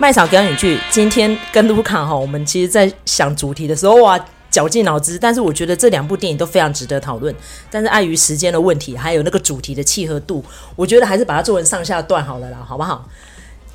[0.00, 4.16] 麦嫂表演剧今天跟卢卡哈，我们其实在想主题的时候，哇，
[4.48, 5.18] 绞尽脑汁。
[5.18, 7.34] 但是我觉得这两部电影都非常值得讨论。
[7.68, 10.44] 但是碍于时间的问题，还有那个主题的契合度，
[10.76, 13.08] 我觉得还是把它做成上下段好了啦，好不好？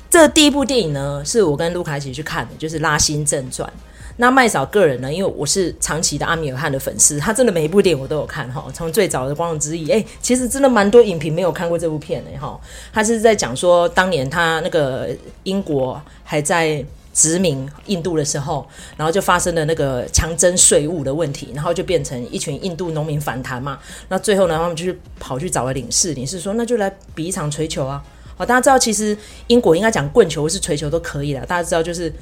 [0.08, 3.68] 这第一部电影呢，是我跟卢卡一起去看的，就是《拉辛正传》。
[4.16, 8.64] 那麦嫂个人呢，因为我是长期的阿米尔汗的粉丝，他真的每一部电影我都有看哈。
[8.72, 12.56] 从最早的《光荣之翼》，哎，其实真的蛮多影评没有看过这部片的哈。
[12.92, 15.08] 他是在讲说，当年他那个
[15.42, 18.64] 英国还在殖民印度的时候，
[18.96, 23.80] 然后就发生了那个强征税务的问题，然后就变成一群印度农民反弹嘛。
[24.08, 28.00] 那最后呢，他们就是跑去找了领事，领事说，那就来比一场槌球啊。
[28.36, 29.16] 好，大家知道其实
[29.48, 32.12] 英国应该讲棍球或是槌球都可以了，大家知道就是。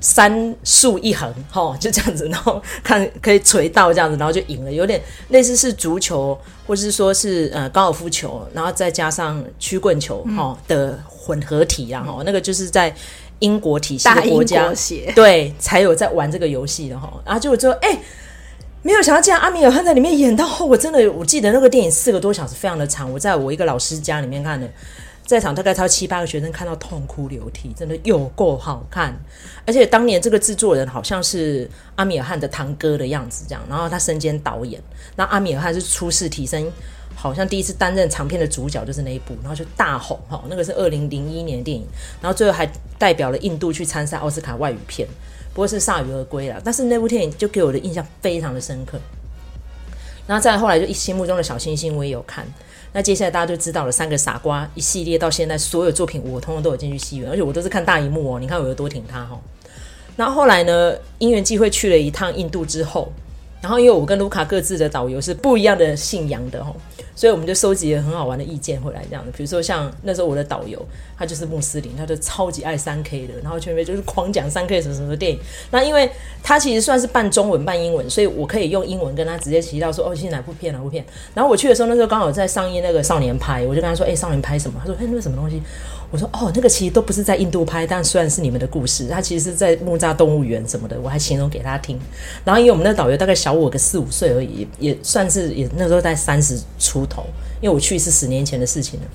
[0.00, 12.94] 三竖一横，吼， 就这样子，然后看可以锤到这样子，然后就赢了，有点类似是足球，或是说是呃高尔夫球，然后再加上曲棍球，哈、嗯、的混合体，然后那个就是在
[13.40, 14.72] 英国体系的国家，
[15.14, 18.00] 对，才有在玩这个游戏的哈，然后就之后，哎，
[18.82, 24.66] 没有想到，竟然阿米尔汗在里面演到后，我真的我记得那个电影四个多小时，非常的长，我在我一个老师家里面看的。
[25.30, 29.14] 在场大概超七八个学生看到痛哭流涕，真的有够好看。
[29.64, 33.62] 而且当年这个制作人好像是阿米尔汗的堂哥的样子，这样。
[33.68, 34.82] 然后他身兼导演，
[35.14, 36.68] 那阿米尔汗是初试啼声，
[37.14, 40.42] 好像第一次担任长片的主角就是那一部，然后就大红哈。
[40.48, 41.86] 那个是二零零一年的电影，
[42.20, 45.06] 然后最后还代表了印度去参赛奥斯卡外语片，
[45.54, 46.60] 不过是铩羽而归了。
[46.64, 48.98] 但是那部电影就给我的印象非常的深刻。
[50.26, 52.44] 然后再后来就一心目中的小星星我也有看。
[52.92, 58.40] 那接下来大家就知道了，三个傻瓜一系列到现在所有作品我通通都有进去戏院，而且我都是看大荧幕哦。
[58.40, 59.40] 你看我有多挺他哈。
[60.16, 63.12] 那后后来呢，因缘际会去了一趟印度之后，
[63.60, 66.74] 然后因为我跟卢卡各自的导游是不一样的信仰的吼。
[67.12, 70.82] 所以我们就收集了很好玩的意见回来，这样的，比如说像那时候我的导游，
[71.18, 75.38] 他就是穆斯林，他就超级爱三 K 的，然后全部就是狂讲三 K 什么什么电影。
[75.70, 76.10] 那因为
[76.42, 81.04] 他其实算是半中文半英文，所以我可以用英文跟他直接提到说，哦，现在哪部片哪部片。
[81.34, 84.80] 然后我去的时候，那时候刚好在上映那个少年派，我就跟他说，哎，少年拍什么？
[84.80, 85.60] 他说，哎，那什么东西？
[86.10, 91.96] 我说哦，那个其实都不是在印度拍，但虽然是你们的故事，它其实是在木扎动物园什么的，我还形容给他听。
[92.44, 97.24] 然后因为我们的导游大概小我个四五岁而已，也算是也那时候在三十出头，
[97.60, 99.06] 因为我去是十年前的事情了。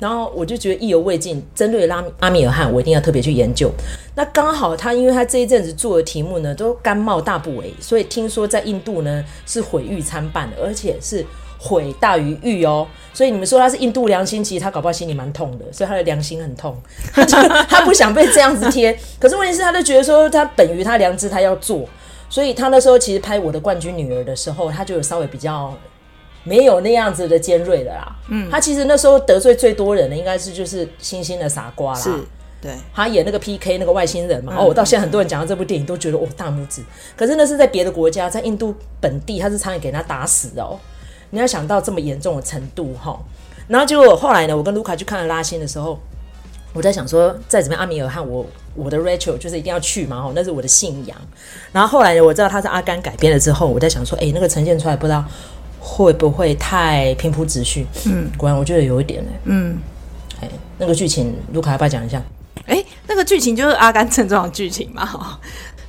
[0.00, 3.70] 然后我就觉得意犹未尽，针对拉阿米尔汗，我一定要特别去研究。
[4.14, 11.26] 那刚好他因为他这一阵子做的题目呢，都甘冒大不韪，所以听说在印度呢是毁誉参半的，而且是。
[11.60, 12.86] 毁大于誉哦，
[13.18, 16.80] 所以你们说他是印度良心，其实他搞不好心里蛮痛的，所以他的良心很痛，
[17.12, 17.36] 他就
[17.68, 18.96] 他不想被这样子贴。
[19.18, 21.84] 可是问题是，他就觉得说他本于他良知，他要做，
[22.30, 25.76] 所以他那时候其实拍我的冠军女儿的时候，他就有稍微比较
[26.44, 28.16] 没有那样子的尖锐的啦。
[28.28, 31.98] 嗯，他其实那时候得罪最多人的应该是就是星星的傻瓜啦。
[31.98, 32.12] 是，
[32.62, 34.52] 对，他演那个 PK 那个外星人嘛。
[34.54, 36.84] 嗯、哦，我到现在很多人讲到这部电影都觉得哦大拇指，
[37.16, 40.78] 可是那是在别的国家，在印度本地他是差点给他打死哦。
[41.30, 43.18] 你要想到这么严重的程度哈，
[43.66, 45.98] 然后结果后来呢，我跟卢卡去看了拉新的时候，
[46.72, 51.16] 我在想说，再怎么样阿米尔汗，我我的 Rachel 就是一定要去嘛哈，那是我的信仰。
[51.72, 55.24] 然后后来呢，我知道他是阿甘改编了之后，我在想说，哎，那个呈现出来不知道
[55.80, 57.86] 会不会太平铺直叙？
[58.06, 59.30] 嗯，果然我觉得有一点呢。
[59.44, 59.78] 嗯，
[60.40, 62.22] 哎，那个剧情卢卡要不要讲一下？
[62.66, 65.38] 哎，那个剧情就是《阿甘正传》的剧情嘛哈。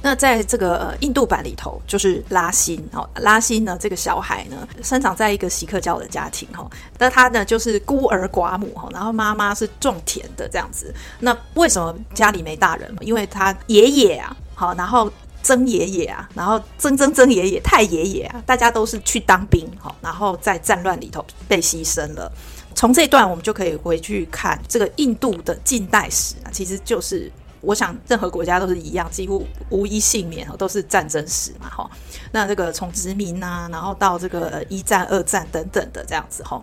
[0.01, 6.65] 那在这个印度版里头，就是拉辛哦，拉辛呢，这个小孩呢，生长在一个锡克教的家庭哈，
[6.97, 10.93] 那他呢就是孤儿寡母哈，然后妈妈是种田的这样子。
[11.19, 12.95] 那为什么家里没大人？
[13.01, 15.11] 因为他爷爷啊，好，然后
[15.43, 22.31] 曾爷爷啊，然后曾曾曾爷爷、太爷爷啊，大家都是去当兵哈，然后在战乱里头被牺牲了。
[22.73, 27.29] 从这段我们就可以回去看这个印度的近代史啊，其实就是。
[27.61, 31.89] 我想，任何国家都是一样，几乎无一幸免，都是战争史嘛，哈。
[32.31, 36.61] 那这个从殖民啊，然后到这个一战、二战等等的这样子，哈。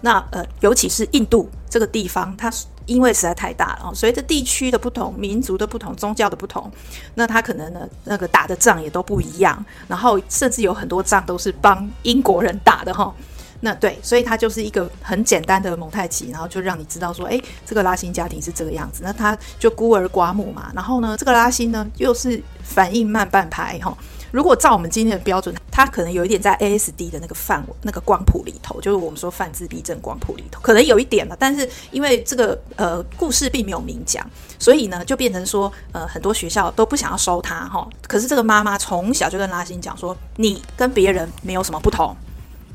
[0.00, 2.50] 那呃，尤其是印度这个地方，它
[2.86, 6.70] 因为实在太大了，随着地区的不同、民族的不同、宗教的不同，
[7.14, 13.14] 那它可能呢，那个打的仗也都不一样，然后甚至有很多仗都是帮英国人打的，哈。
[13.60, 19.02] 那对，所以它就是一个很简单的蒙太奇，然后就让你知道说，哎，这个拉辛家庭是这个样子。
[19.02, 23.96] 那他就孤儿寡母嘛，然后呢，这个拉辛呢又是反应慢半拍哈。
[24.30, 31.36] 如果照我们今天的标准，他可能有一点在 ASD 的那个范围、那个光谱里头，就是我们说泛自闭症光谱里头，可能有一点了。
[31.38, 34.24] 但是因为这个呃故事并没有明讲，
[34.58, 37.88] 所以呢就变成说，呃很多学校都不想要收他哈。
[38.06, 42.14] 可是这个妈妈从小就跟拉辛讲说，你跟别人没有什么不同。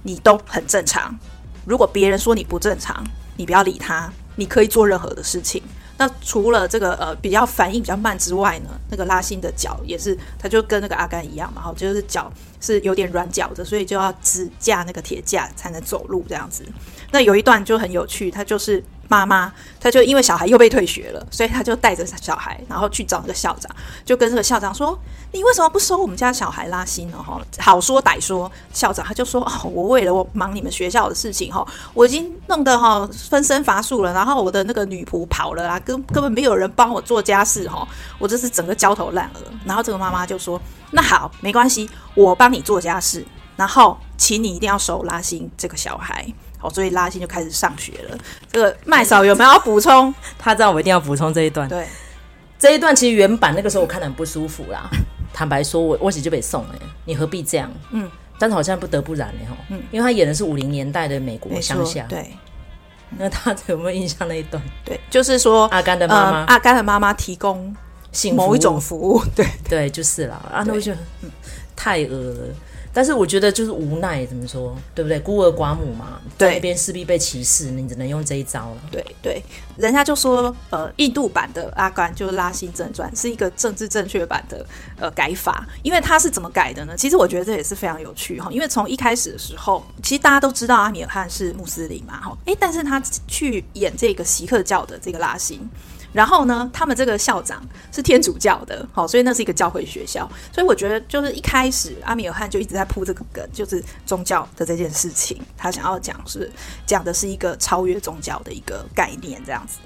[0.04, 1.18] 你都很正常。
[1.66, 3.04] 如果别人说你不正常，
[3.36, 4.12] 你不要理他。
[4.36, 5.62] 你可以做任何的事情。
[5.96, 16.66] 那除了这个呃比较反应比较慢之外呢，那个拉辛的脚也是，他就跟那个阿甘一样嘛，哈，就是脚是有点软脚的，所以就要支架那个铁架才能走路这样子。
[17.12, 18.84] 那有一段就很有趣，他就是。
[19.08, 23.70] 妈妈，她就因为小孩又被退学了，所以她就带着小孩，然后去找那个校长，
[24.04, 24.98] 就跟这个校长说
[25.32, 40.60] ：“你为什么不收我们家小孩拉辛呢？”哈，好说歹说，校长他就说：“哦，我为了我忙你们学校的事情，哈，我已经弄得哈分身乏术了，然后我的那个女仆跑了啊，根根本没有人帮我做家事，哈，我这是整个焦头烂额。”然后这个妈妈就说
[40.92, 43.26] ：“那好，没关系，我帮你做家事，
[43.56, 46.26] 然后请你一定要收拉辛这个小孩。”
[46.64, 48.18] 哦，所以拉辛就开始上学了。
[48.52, 50.14] 这个麦嫂有没有要补充？
[50.40, 51.68] 他知道我一定要补充这一段。
[51.68, 51.86] 对，
[52.58, 54.90] 这一段其实原版那个时候我看得很不舒服啦。
[55.34, 56.76] 坦白说，我我姐就被送了，
[57.06, 57.72] 你何必这样？
[57.92, 59.58] 嗯，但是好像不得不然嘞哈。
[59.70, 62.06] 嗯，因为他演的是五零年代的美国乡下。
[62.08, 62.32] 对，
[63.18, 64.62] 那他有没有印象那一段？
[64.86, 67.76] 对，就是说阿甘的妈妈，呃、阿甘的妈妈提供
[68.36, 69.22] 某一种服务。
[69.36, 70.40] 对对，就是啦。
[70.54, 70.98] 啊，那我觉得
[71.76, 72.56] 太恶了。
[72.94, 75.20] 但是我觉得就是无奈，怎么说，对不对？
[75.20, 78.78] 孤儿寡母嘛，对，那边势必被歧视，你只能用这一招了。
[78.92, 79.44] 对对，
[79.76, 84.64] 人家就说，呃，印度版的阿甘就是《拉辛正传》是一个政治正确版的
[85.00, 86.96] 呃改法，因为他是怎么改的呢？
[86.96, 95.68] 其实我觉得这也是非常有趣哈，因为从一开始的时候，其实大家都知道阿米尔汗是穆斯林嘛，哈，诶，但是他去演这个锡克教的这个拉辛。
[96.14, 97.62] 然后呢，他们这个校长
[97.92, 100.30] 是天主教的，好，所以那是一个教会学校。
[100.52, 106.50] 所以我觉得，就是一开始阿米尔汗就一直在铺这个梗，就是宗教的这件事情，他想要讲是
[106.86, 109.80] 讲的是一个超越宗教的一个概念，这样子。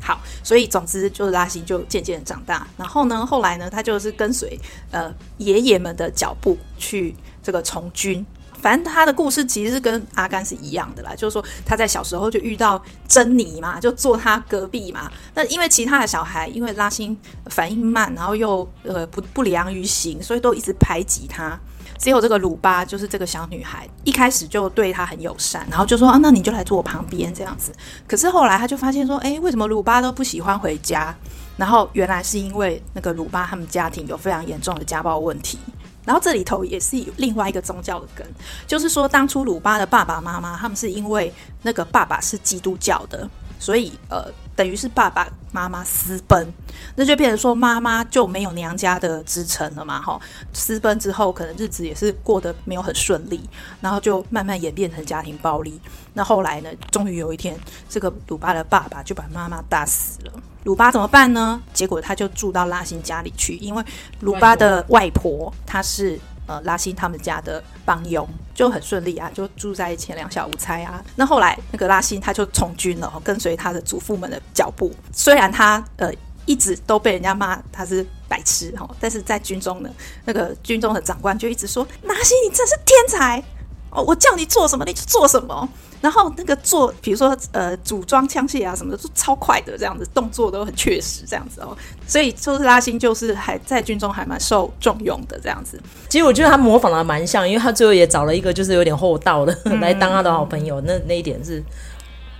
[0.00, 2.66] 好，所以总之就是拉辛就渐渐长大。
[2.76, 4.58] 然后呢，后来呢，他就是跟随
[4.90, 8.24] 呃爷爷们的脚步去这个从军。
[8.62, 15.10] 反正他的故事其实是跟阿甘是一样的啦，就是说他在小时候就遇到珍妮嘛，就坐他隔壁嘛。
[15.34, 21.58] 那因为其他的小孩因为拉辛反应慢，然后又呃不不良于行，所以都一直排挤他。
[21.98, 27.72] 只有这个鲁巴，就是这个小女孩，一开始就对他很友善，然后就说啊，那你就来坐我旁边这样子。
[28.08, 31.14] 可是后来他就发现说，哎，为什么鲁巴都不喜欢回家？
[31.56, 35.58] 然后原来是因为那个鲁巴他们家庭有非常严重的家暴问题。
[36.04, 38.26] 然后这里头也是有另外一个宗教的根，
[38.66, 41.32] 就是说当初鲁巴的爸爸妈妈他们是因为
[41.62, 43.28] 那个爸爸是基督教的，
[43.58, 46.52] 所以呃等于是爸爸妈妈私奔，
[46.94, 50.20] 那就变成说妈妈就没有娘家的支撑了嘛，哈，
[50.52, 53.40] 私奔之后可能日子也是过得没有很顺利，
[53.80, 55.80] 然后就慢慢演变成家庭暴力。
[56.14, 57.58] 那后来呢，终于有一天，
[57.88, 60.32] 这个鲁巴的爸爸就把妈妈打死了。
[60.64, 61.60] 鲁巴怎么办呢？
[61.72, 63.84] 结果他就住到拉辛家里去，因为
[64.20, 71.02] 鲁巴的外婆她是呃拉辛他们家的帮佣，就很顺利啊，就住在前，两小无猜啊。
[71.16, 74.92] 那后来那个拉辛他就从军了，跟随他的祖父们的脚步。
[75.12, 76.12] 虽然他呃
[76.44, 79.90] 一直都被人家骂他是白痴哈，但是在军中呢，
[80.24, 83.42] 那个军中的长官就一直说：“拉辛，你真是天才
[83.90, 84.02] 哦！
[84.02, 85.68] 我叫你做什么你就做什么。”
[86.02, 91.74] 然后那个做，比如说呃，组装枪械啊什么的，都超快的，这样子动作都很确实，这样子哦。
[92.08, 95.80] 所以就是拉辛就是还在军中还蛮受重用的这样子。
[96.08, 100.80] 其实我觉得他模仿的蛮像，因为他最后也找了一个就是有点厚道的、嗯、来当他的好朋友。
[100.80, 101.62] 那那一点是，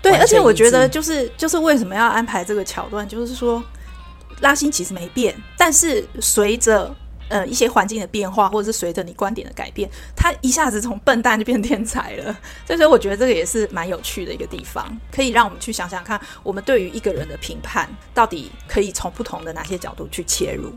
[0.02, 3.62] 对，而且我觉得就是就是为什么要安排这个桥段，就是说
[4.40, 6.92] 拉辛其实没变，但是随着。
[7.32, 12.38] 呃，一些环境的变化，或者是随着你观点的改变，他一下子从笨蛋就变天才了。
[12.68, 20.70] 所以，我觉得这个也是蛮有趣的一个地方，可以让我们去想想看，我们对于一个人的评判，到底可以从不同的哪些角度去切入。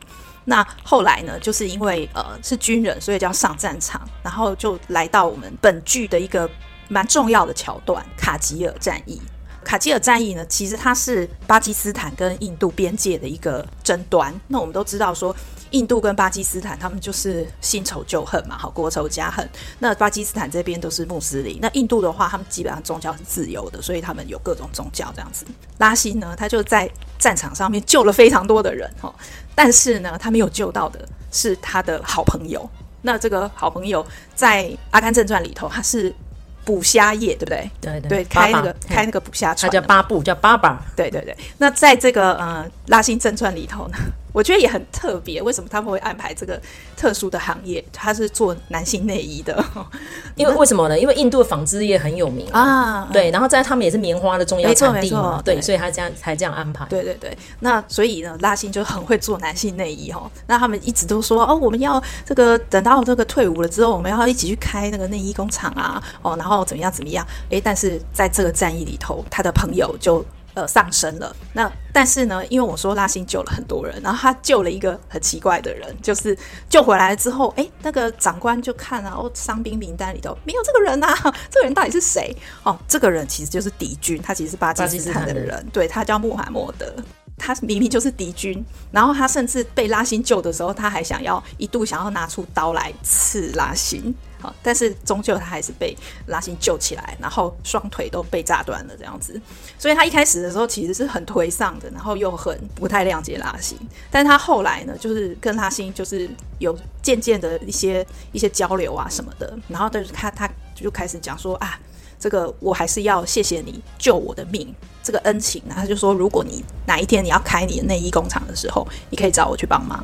[0.45, 6.49] 那后来呢，就是因为呃是军人，所以就要上战场，然后就来到我们本剧的一个
[6.87, 9.21] 蛮重要的桥段——卡吉尔战役。
[9.61, 14.33] 卡吉尔战役呢，其实它是巴基斯坦跟印度边界的一个争端。
[14.47, 15.35] 那我们都知道说。
[15.75, 19.47] 印度跟巴基斯坦，他们就是新仇旧恨嘛，好，国仇家恨。
[19.79, 25.45] 那巴基斯坦这边都是穆斯林，那印度的话，他们基本上宗教是自由的，所以他们有各种宗教这样子。
[25.77, 26.89] 拉辛呢，他就在
[27.19, 29.13] 战场上面救了非常多的人，哈，
[29.53, 32.67] 但是呢，他没有救到的是他的好朋友。
[33.01, 34.03] 那这个好朋友
[34.33, 36.15] 在《阿甘正传》里头，他是
[36.63, 37.69] 捕虾业，对不对？
[37.81, 40.81] 对对，对，开那个开那个捕虾船，他叫巴布，叫巴巴。
[40.95, 41.37] 对对对。
[41.57, 43.97] 那在这个呃《拉辛正传》里头呢？
[44.35, 46.61] 我觉得也很特别，为什么他们会安排这个
[46.97, 47.81] 特殊的行业？
[47.93, 49.63] 他是做男性内衣的，
[50.35, 50.99] 因为为什么呢？
[50.99, 56.85] 因为印度的纺织业很有名啊，对，然后在他们也是棉花的重要产地嘛，对，所以他这样才这样安排。
[56.89, 60.29] 对对对，那所以呢，拉辛就很会做男性内衣哦。
[60.47, 67.25] 那他们一直都说哦，我们要这个等到这个退伍了之后，我们要一起去开那个内衣工厂啊，哦，然后怎么样怎么样？
[67.51, 71.35] 诶，但是在这个战役里头，他的朋友就呃上升了。
[71.53, 76.35] 那但是呢，因为我说拉辛救了很多人，然后他救了一个很奇怪的人，就是
[76.67, 81.13] 救回来之后，哎，那个长官就看啊哦，伤兵名单里头没有这个人啊，
[81.51, 82.35] 这个人到底是谁？
[82.63, 86.91] 哦，这个人其实就是敌军，他其实是巴基斯坦的人，的对，他叫穆罕默德。
[87.37, 95.95] 他明明就是敌军，然后他甚至被拉辛救的时候，他还想要一度想要拿出刀来刺拉辛，好，但是终究他还是被
[96.27, 99.39] 拉辛救起来，然后双腿都被炸断了这样子。
[99.77, 103.77] 所以他一开始的时候其实是很颓丧的，然后又很不太谅解拉辛。
[104.09, 111.77] 但是他后来呢，就是跟拉辛就是有渐渐的一些一些交流啊什么的，然后就是他他就开始讲说啊。
[112.19, 115.61] 这个我还是要谢谢你救我的命，这个恩情。
[115.67, 120.03] 然后他就说，如果你哪一天你要开你的内衣工厂的时候，你可以找我去帮忙。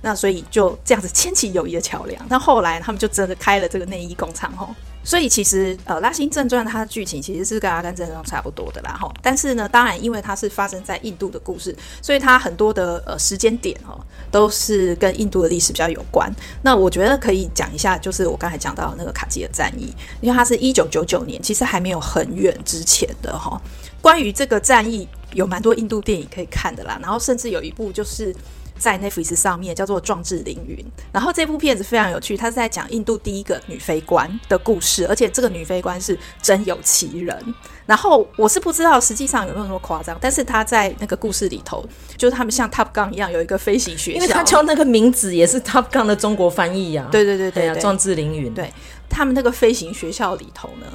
[0.00, 2.26] 那所以就这样子牵起友谊的桥梁。
[2.28, 4.68] 但后来他们就真的开了这个内衣工厂，吼。
[5.04, 9.12] 所以其实呃，《拉辛正传》它的剧情其实是跟《阿甘正传》差不多的啦，哈。
[9.20, 13.98] 但是呢，当然因为它是发生在印度的故事，所以它很多的呃时间点哈
[14.30, 16.32] 都是跟印度的历史比较有关。
[16.62, 23.60] 那我觉得可以讲一下，就是我刚才讲到那个卡吉尔战役，因为它是一九九九年，其实还没有很远之前的哈。
[24.00, 28.34] 关于这个战役，有蛮多印度电影可以看的啦，然后甚至有一部就是。
[28.82, 30.76] 在 Netflix 上面叫做《壮志凌云》，
[31.12, 37.54] 然后这部片子非常有趣，它是在讲印度第一个女飞官的故事，而且这个女飞官是真有其人。
[37.86, 41.84] 然后我是不知道实际上有没有那么夸张，但是她在那个故事里头，
[42.16, 47.12] 就是他们像 Top Gun 一样有一个飞行学校，因为他叫那个名字也是 Top Gun 的中国翻译呀、啊。
[47.12, 48.52] 对对对对，对啊，壮志凌云。
[48.52, 48.72] 对，
[49.08, 50.86] 他们那个飞行学校里头呢，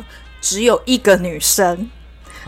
[0.41, 1.89] 只有一个女生，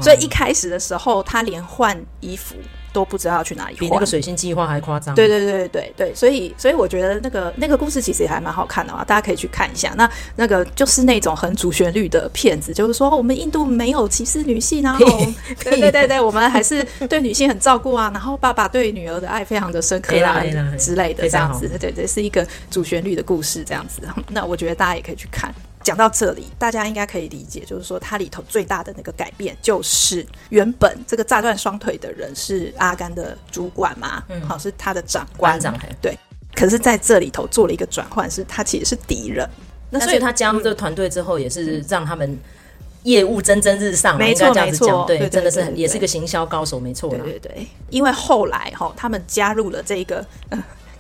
[0.02, 2.56] 所以一开始的时候，她连换衣服。
[2.92, 5.14] 都不知道要去哪里，比那个水星计划还夸张。
[5.16, 9.94] 对对对对对，所以所以我觉得那个那个故事其实也还蛮好看的啊，大家可以去看一下。
[9.96, 15.18] 那那个就是那种很主旋律的片子，就是说我们印度没有歧视女性啊，然 后
[15.64, 20.44] 对对对对，我们还是对女性很照顾啊，然后爸爸对女儿的爱非常的深刻啊
[20.78, 24.02] 之类的这样子，对对，是一个主旋律的故事这样子。
[24.30, 25.54] 那我觉得大家也可以去看。
[25.82, 36.18] 讲到这里，大家应该可以理解，就是说它里头最大的那个改变，就是原本这个炸断双腿的人是阿甘的主管嘛，嗯，好，是他的长官，长对。
[36.54, 39.48] 可是在这里头做了一个转换，是他其实是敌人。
[39.90, 42.38] 那所以他加入这个团队之后，也是让他们
[43.04, 47.68] 业务蒸蒸日上，没错没错，对，真的是很也是个行销高手，没错，对对对。
[47.90, 50.26] 因为后来哈，他们加入了这个。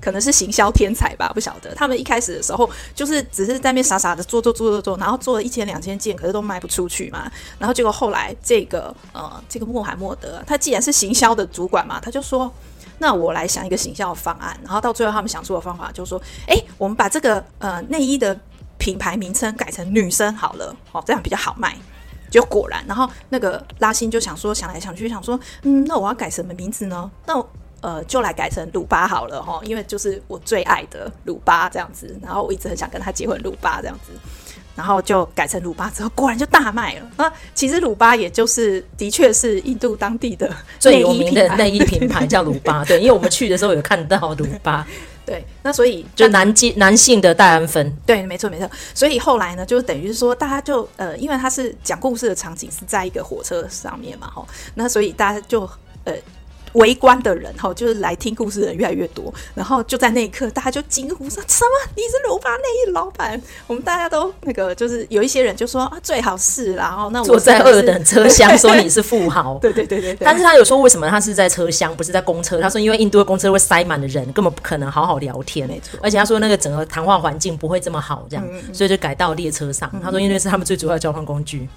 [0.01, 1.73] 可能是行销天才吧，不晓得。
[1.75, 7.31] 他们一开始的时候就是只是在那边傻傻的做做做做做，然后做了一千两千件，可是都卖不出去嘛。
[7.57, 12.51] 然后结果后来这个呃这个穆罕默德，他既然是行销的主管嘛，他就说
[12.99, 18.39] ：“那我来想一个行销的方案。”然后到最后他们想出的方法就是说：“哎，我们把这个呃内衣的
[18.77, 21.75] 品牌名称改成女生好了，哦，这样比较好卖。”
[22.31, 27.09] 就果果然，然后那个拉辛就想说，想来想去想说，嗯，那我要改什么名字呢？
[27.25, 27.45] 那。
[27.81, 34.11] 呃，就来改成鲁巴好了哈，因为就是我最爱的鲁巴这样子，然后我一直很想跟他结婚，鲁巴这样子，
[34.75, 37.09] 然后就改成鲁巴之后，果然就大卖了。
[37.15, 42.83] 那其实鲁巴也就是的确是印度当地的最有名的内衣品牌，叫鲁巴。
[42.85, 44.85] 对，因为我们去的时候有看到鲁巴。
[45.25, 47.95] 对，那所以就男性男性的戴安芬。
[48.05, 48.69] 对，没错没错。
[48.93, 55.61] 所以后来呢，就等于是说，大家就呃，因为他是讲故事的场景是在一个火车上面嘛，哈，那所以大家就
[56.03, 56.13] 呃。
[56.73, 61.91] 围观的人哈，就是来听故事的人越来越多，然后就在那一刻，大家就惊呼说：“什么？
[61.95, 69.57] 你是鲁巴内衣老板？”我们大家都那个，就是有一些人就说：“啊，最好是。”然后那我坐在二等车 厢，说你是富豪。
[69.59, 70.25] 对对对对对。
[70.25, 72.59] 但是他有说为什么他是在车厢，不是在公车？
[72.59, 75.67] 他说因为印度的公车会塞满的人，根本不可能好好聊天。
[75.67, 75.99] 没错。
[76.01, 79.89] 而且他说那个整个谈话环境不会这么好，这样，嗯嗯，所以就改到列车上。
[80.03, 81.67] 他说因为是他们最主要的交通工具。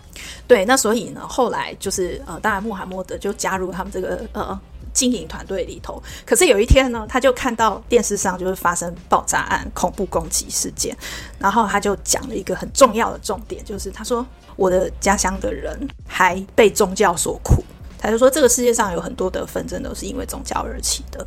[0.47, 4.61] 对，那所以呢，后来就是呃，当然穆罕默德就加入他们这个呃。
[4.95, 10.95] 经营团队里头，可是有一天呢，他就看到电视上就是发生爆炸案、恐怖攻击事件，
[11.39, 15.75] 然后他就讲了一个很重要的重点，就是他说：“我的家乡的人
[16.07, 17.65] 还被宗教所苦。”
[17.99, 21.27] 他就说：“这个世界上有很多的纷争都是因为宗教而起的。”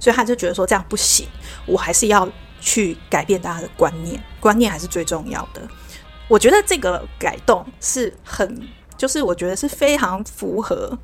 [0.00, 1.28] 所以他就觉得说这样不行，
[1.66, 2.28] 我还是要
[2.60, 5.62] 去改变大家的观念，观念还是最重要的。
[6.28, 8.60] 我觉得这个改动是很，
[8.96, 10.98] 就是我觉得是非常符合。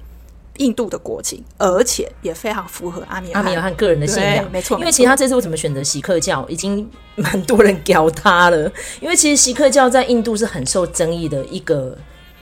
[0.57, 4.79] 印度的国情，而且也非常符合阿米阿米尔汗个人的信仰，没错。
[4.79, 8.71] 因为其实他这次为什么选择锡克教，已经蛮多人屌他了。
[9.01, 11.97] 因为其实锡克教在印度是很受争议的一个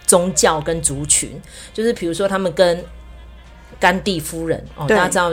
[0.04, 1.40] 宗教跟族群，
[1.73, 2.85] 就是比如说他们跟
[3.78, 5.32] 甘地夫人哦，大家知道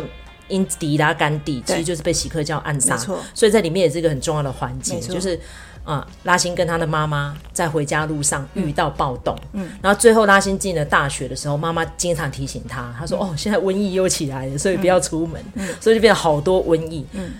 [0.49, 2.95] 英迪拉甘地其实就是被锡克教暗杀，
[3.33, 5.39] 所以在里面也是一个很重要的环节，就是。
[5.85, 15.39] 啊，拉辛跟他的妈妈在回家路上遇到暴动，嗯，然后最后拉辛进了大学的时候，妈妈经常提醒他，他说：“嗯、哦，现在瘟疫又起来了，所以不要出门。
[15.53, 17.05] 嗯”所以就变了好多瘟疫。
[17.13, 17.31] 嗯，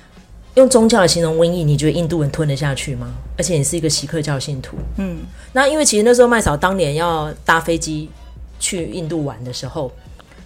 [0.53, 3.11] 用宗教来形容瘟疫，你觉得印度人吞得下去吗？
[3.37, 5.17] 而且你是一个锡克教信徒，嗯，
[5.51, 8.09] 那因为其实那时候麦嫂当年要搭飞机
[8.59, 9.91] 去印度玩的时候。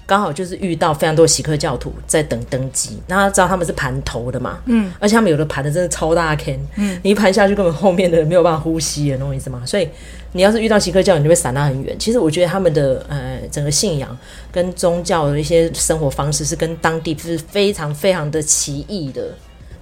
[0.10, 9.62] 刚好就是遇到非常多锡克教徒在等登机，那他知道他们是盘头的嘛，嗯，而且他们有的盘的真的超大坑，嗯，你一盘下去根本后面的人没有办法呼吸的，懂我意思吗？
[9.68, 9.88] 所以
[10.32, 11.96] 你要是遇到锡克教，你就会散他很远。
[12.00, 14.18] 其实我觉得他们的呃整个信仰
[14.52, 19.36] 跟宗教的一些生活方式是跟当地是非常非常的奇异的，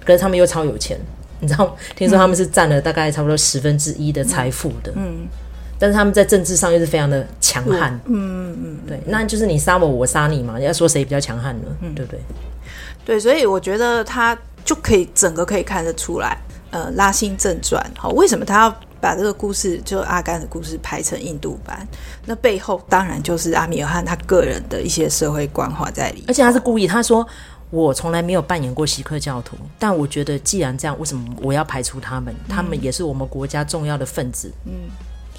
[0.04, 0.98] 可是他们又超有钱，
[1.40, 1.74] 你知道？
[1.96, 5.22] 听说他们是占了大概差不多十分之一的财富的，嗯。
[5.22, 5.28] 嗯
[5.78, 11.68] 但是他们在政治上又是非常的强悍，嗯嗯嗯，对，那就是你杀我，我杀你嘛，你要说谁比较强悍呢？
[11.82, 12.20] 嗯，对不对？
[13.04, 16.36] 对，所以我觉得他就可以整个可以看得出来，
[16.70, 21.86] 呃，《拉新正传》好，为什么他要把这个故事就阿甘的故事拍成印度版？
[22.26, 27.26] 那背后当然就是阿米尔汗他个人的一些社会关怀在里面，而且他是故意，他说
[27.70, 32.34] 我从来没有扮演过锡克教徒，但我觉得既然这样，为什么我要排除他们？
[32.48, 34.72] 他们也是我们国家重要的分子，嗯。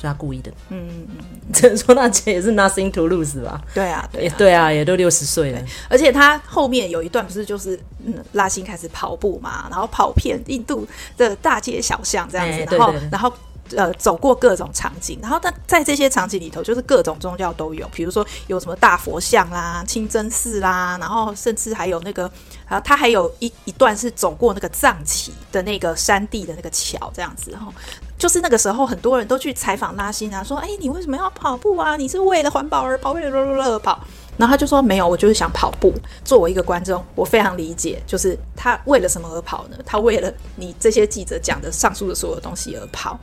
[0.01, 3.62] 是他故意的，嗯嗯嗯，只能说那姐也是 nothing to lose 吧？
[3.74, 5.62] 对啊，对啊，对啊，也都六十岁了。
[5.89, 10.88] 而且他后面有一段不是就是嗯，拉辛开始跑步嘛，然后跑遍印度
[11.18, 13.34] 的大街小巷这样子，欸、然后然后
[13.75, 22.23] 呃走过各种场景，然后在在这些场景里头，就是各种宗教都有，比如说有什么大佛像啦、清真寺啦，然后甚至还有那个，
[22.67, 27.71] 然后他还有一一段是走过那个藏旗的那个山地的那个桥这样子，哈。
[28.17, 31.95] 就是那个时候，很多人都去采访拉辛啊，说：“哎，你为什么要跑步啊？
[31.95, 33.97] 你是为了环保而跑，为了乐乐而跑？”
[34.35, 35.93] 然后他就说：“没有，我就是想跑步。
[36.25, 39.77] 作为一个观众，我非常理解，就是他为了什么而跑呢？
[39.85, 43.17] 他为了你这些记者讲的上述的所有东西而跑。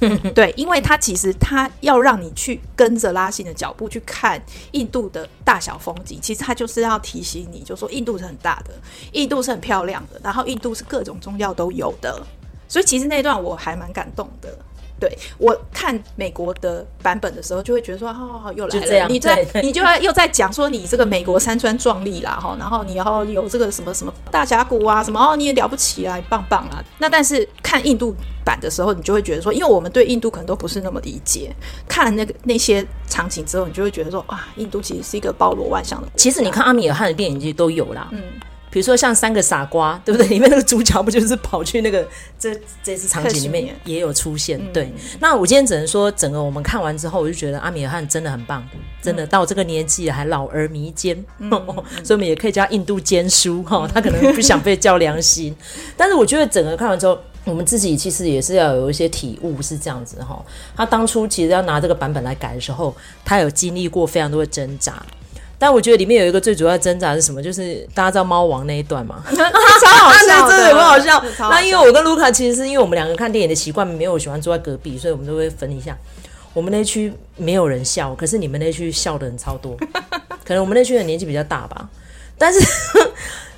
[0.34, 8.72] 对，因为他其实他要让你去跟着拉辛的脚步去看印度的大小风景，其实他就是要提醒你，就说印度是很大的，
[9.12, 12.20] 印度是很漂亮的，然后印度是各种宗教都有的。”
[12.66, 14.56] 所以其实那段我还蛮感动的，
[15.00, 26.84] 对，我看美国的版本的时候，就会觉得说，好好好，又来了，就这样，你在你就要又在讲说你这个美国山川壮丽啦，哈，然后你要有这个什么什么大峡谷啊，什么哦，你也了不起啊，棒棒啊。
[26.98, 31.50] 那但是看印度版的时候，你就会觉得说，因为我们对印度可能都不是那么理解，
[31.88, 36.08] 看了那个那些场景之后，你就会觉得说，哇，印度其实是一个包罗万象的。
[36.16, 38.20] 其实你看阿米尔汗的电影其实都有啦，嗯。
[38.70, 40.28] 比如说像三个傻瓜，对不对？
[40.28, 42.06] 里面那个主角不就是跑去那个
[42.38, 42.54] 这
[42.84, 44.60] 这次场景里面也有出现？
[44.72, 44.84] 对。
[44.84, 48.64] 嗯、那我今天只能说，整个我们看完之后，我就觉得阿米尔汗真的很棒，
[49.02, 51.50] 真的到这个年纪还老而弥坚， 嗯、
[52.04, 53.90] 所以我们也可以叫印度坚叔哈。
[53.92, 55.54] 他可能不想被叫良心，
[55.96, 60.40] 但是我觉得整个看完之后，我们自己其实也是要有一些体悟，是这样子哈。
[60.76, 65.04] 他当初其实要拿这个版本来改的时候，他有经历过非常多的挣扎。
[65.60, 67.42] 但我觉得里面有一个最主要的挣扎是什么？
[67.42, 69.22] 就是大家知道猫王那一段吗？
[69.28, 71.22] 超好笑，真的很好笑。
[71.38, 75.94] 那因为我跟卢卡其实是因为我们两个看电影的习惯没有喜欢坐在隔壁，所以我们都会分一下。
[76.54, 79.76] 我们那区没有人笑，可是你们那区笑的人超多。
[80.44, 81.88] 可能我们那区的年纪比较大吧。
[82.38, 82.58] 但是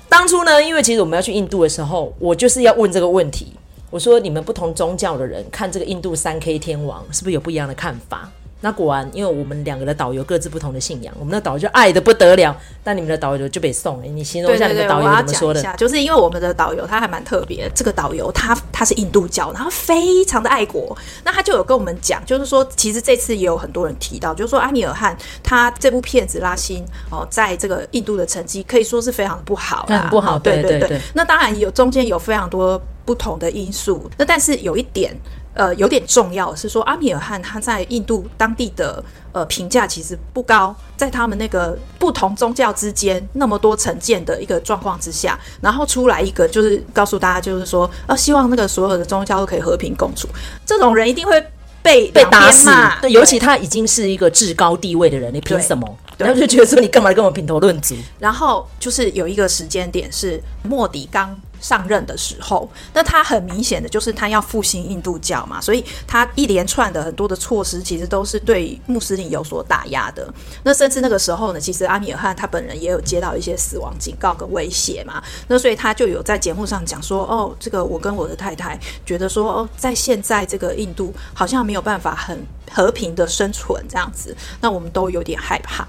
[0.09, 3.53] 当初呢，因为其实我们要去印度的时候，我就是要问这个问题。
[3.89, 8.29] 我说你们不同宗教的人看这个印度三 K 天王，是不是有不一样的看法？
[8.63, 14.05] 那果然，因为我们两个的导游各自不同的信仰，我们的导游就爱得不得了，但你们的导游就被送了。
[14.05, 15.61] 你形容一下你的导游怎么说的？
[15.75, 20.97] 就是因为我们的导游他还蛮特别，这个导游他他是印度教，然后非常的爱国。
[21.25, 30.39] 那他就有跟我们讲，就是说其实这次也有很多人提到，就是说阿米尔汗他这部片子拉辛哦，在这个印度的成绩可以说是非常的不好，很不好。
[30.39, 31.01] 对对对，对，对。
[31.13, 35.13] 那当然有中间有非常多不同的因素，那但是有一点。
[35.53, 50.27] 呃，有点重要是说，阿米尔汗他在印度当地的呃评价其实不高，在他们那个不同宗教之间那么多成见的一个状况之下，然后出来一个就是告诉大家，就是说，呃，希望那个所有的宗教都可以和平共处，
[50.65, 51.39] 这种人一定会
[51.83, 52.69] 被被打死。
[53.01, 55.97] 对，尤其他已经是一个至高地位的人，你凭什么？
[56.17, 57.95] 然后就觉得说，你干嘛跟我评头论足？
[58.17, 61.39] 然后就是有一个时间点是莫迪刚。
[61.63, 70.31] 上任的时候，那他很明显的就是他要复兴印度教嘛，所以他一连串的很多的措施其实都是对穆斯林有所打压的。
[70.63, 75.23] 那甚至那个时候呢，其实阿米尔汗他本人也有接到一些死亡警告跟威胁嘛。
[75.47, 85.87] 那所以他就有在节目上讲说：“哦，这个我跟我的太太觉得说，哦，在现在这个印度好像没有办法很和平的生存这样子，那我们都有点害怕。”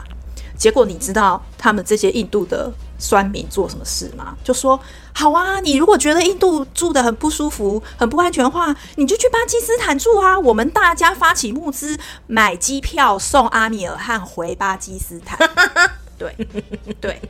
[0.56, 4.36] 结果你知道他们这些印度的酸民做什么事吗？
[4.42, 4.78] 就说
[5.12, 10.38] 好啊，你如果觉得印度住的很不舒服、很不安全的话，你就去巴基斯坦住啊！
[10.38, 15.38] 我们大家发起募资，买机票送阿米尔汗回巴基斯坦。
[16.18, 16.34] 对
[17.00, 17.20] 对，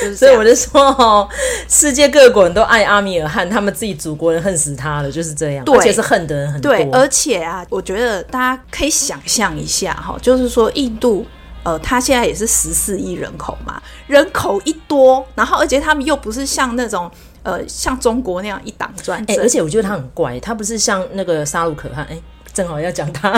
[0.00, 1.28] 就是、所以我就说哦，
[1.68, 5.64] 世界各国人都爱阿米尔汗，他们自己祖国人恨死他了，就是这样。
[5.64, 6.72] 对，而且是恨的人很多。
[6.72, 11.26] 对，而且啊，我觉得大家可以想象一下哈，就是说印度。
[11.64, 17.10] 呃，他现在也是十四亿人口嘛，人口一多，然后而且他们又不是像那种
[17.42, 19.36] 呃，像中国那样一党专政。
[19.40, 22.16] 而且我觉得他很怪，他不是像那个沙鲁可汗，哎，
[22.52, 23.32] 正好要讲他。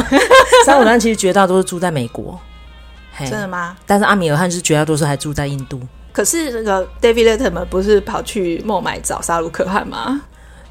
[0.65, 2.39] 沙鲁可汗其实绝大多数住在美国，
[3.21, 3.77] 真的吗？
[3.87, 5.81] 但是阿米尔汗是绝大多数还住在印度。
[6.13, 10.21] 可是那个 David Letterman 不是跑去孟买找沙鲁可汗吗？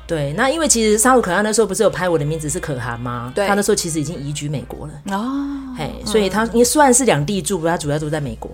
[0.07, 3.31] 对，那因为其实沙鲁可汗那时候不是有拍我的名字是可汗吗？
[3.33, 8.51] 对，他那时候其实已经移居美国了哦，嘿，所以他因为虽然是两地住，他主要住在美国。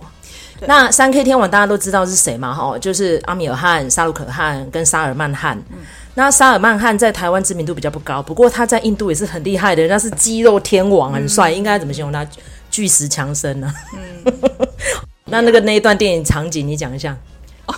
[0.68, 2.54] 那三 K 天王大家都知道是谁嘛？
[2.54, 5.58] 哈，就是阿米尔汗、沙鲁可汗跟沙尔曼汗。
[5.72, 5.80] 嗯、
[6.14, 12.26] 那沙尔曼汗在台湾知名度比较不高，不过他在印度也是很厉害的，人家是肌肉天王，很帅，嗯、应该怎么形容他？
[12.70, 13.74] 巨石强森呢？
[13.94, 14.34] 嗯，
[15.26, 17.18] 那那个那一段电影场景，你讲一下。
[17.66, 17.76] 哦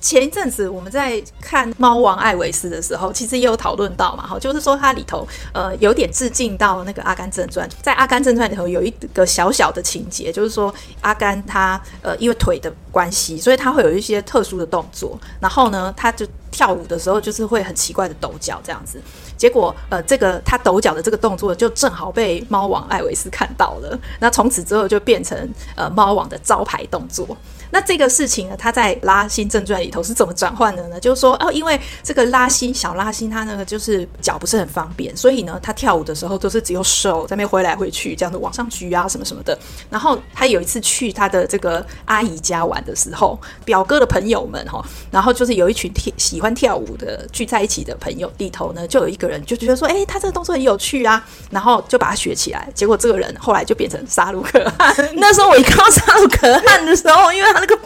[0.00, 7.68] 前一阵子我们在看《猫王艾维斯》的时候，其实也有讨论到嘛，哈，就是说它里头呃有点致敬到那个《阿甘正传》。
[7.82, 19.00] 在《阿甘正传》里头有一个小小的情节，就是说阿甘他呃因为腿的关系，所以他会有一些特殊的动作，然后呢，他就跳舞的时候就是会很奇怪的抖脚这样子。
[19.38, 27.34] 结果呃这个他抖脚的这个动作就正好被猫王艾维斯看到了，那从此之后就变成呃猫王的招牌动作。
[27.70, 30.98] 那这个事情呢，他在《拉辛正传》里头是怎么转换的呢？
[30.98, 39.56] 就是说，哦，因为这个拉辛小拉辛他那个就是脚不是很方便，所以呢，他跳舞的时候都是只有手在那边挥来挥去，这样子往上举啊什么什么的。
[39.90, 52.68] 然后他有一次去他的这个阿姨家玩的时候，表哥的朋友们哈，然后就是有一群跳喜欢跳舞的聚在一起的朋友里头呢，就有一个人就觉得说，哎，他这个动作很有趣啊，然后就把他学起来。
[52.74, 54.94] 结果这个人后来就变成杀鲁可汗。
[55.16, 57.78] 那时候我一看到杀鲁可汗的时候，因为他那个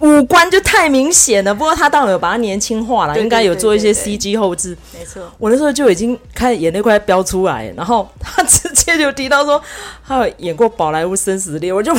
[0.00, 4.76] 五官就太明显了，不过他当然有把他年轻化了，应该有做一些 CG 后置。
[4.92, 9.62] 没错，我那时候就已经开始眼泪快飙出来，然后他直接就提到说
[10.06, 11.92] 他有演过《宝莱坞生死恋》，我就。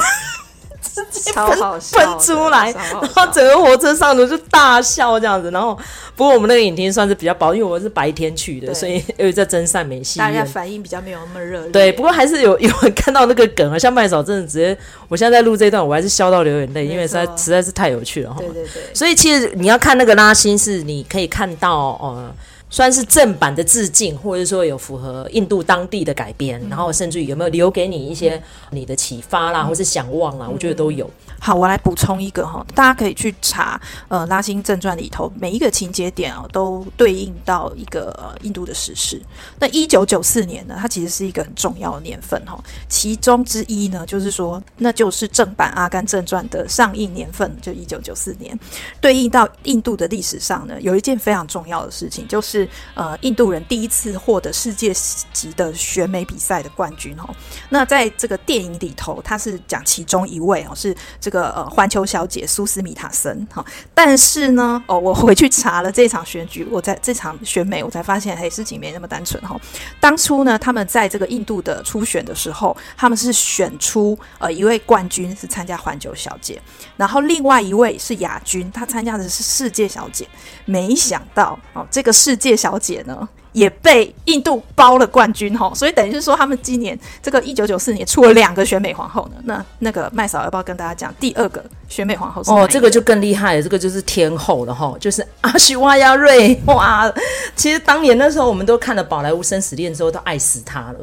[1.34, 5.50] 超好笑，喷出来，然后整个火车上的就大笑这样子。
[5.52, 5.78] 然后，
[6.16, 11.70] 不过我们那个影厅算是比较薄，因为我是白天去的，所以 因为在真善美戏院，大家反应比较没有那么热烈。
[11.72, 14.78] 对，不过还是有 有人看到那个梗啊，像麦嫂真的直接，
[15.08, 18.36] 我现在在录这一段，我还是笑到流眼泪，因为实在实在是太有趣了。
[18.38, 22.34] 对对对，所以其实你要看那个拉辛，是你可以看到呃。
[22.74, 31.08] 算是正版的致敬，或者说有符合印度当地的改编，嗯、然后甚至于有没有留给你一些你的启发啦，嗯、或是想望啦，嗯、我觉得都有。
[31.40, 39.22] 好，我来补充一个哈，大家可以去查，呃，《拉辛正传》里头每一个情节点哦，都对应到一个呃印度的史事。
[39.60, 42.60] 那一九九四年呢，它其实是一个很重要的年份哈，
[42.90, 48.58] 其中之一呢，就是说，那就是正版《阿甘正传》的上映年份，就一九九四年，
[49.00, 52.63] 对应到印度的历史上呢，有一件非常重要的事情，就是。
[52.94, 54.94] 呃，印度人第一次获得世界
[55.32, 57.30] 级的选美比赛的冠军哦。
[57.70, 63.66] 那在这个电影里头，他是讲其中一位哦，是这个呃环球小姐苏斯米塔森哈。
[63.94, 69.60] 但是呢，哦，我回去查了这场选举，我在这场选美，我才发现，嘿，事情没那么单纯哈。
[70.00, 76.62] 当初呢，他们在这个印度的初选的时候，他们是选出呃一位冠军是参加环球小姐，
[76.98, 80.28] 然后另外一位是亚军，他参加的是世界小姐。
[80.66, 82.54] 没想到哦，这个世界。
[82.64, 89.42] 小姐呢也被印度包了冠军哈，所以等于是说他们今年这个一九九四年出了两个选美皇后呢。
[89.44, 92.52] 那那个麦嫂要不要跟大家讲第二个选美皇后是？
[92.52, 97.12] 哦，这个就更厉害了，这个就是天后了哈，就是阿许瓦亚瑞 哇。
[97.56, 101.00] 其实当年那时候我们都看了《宝莱坞生死恋》之后都爱死她了，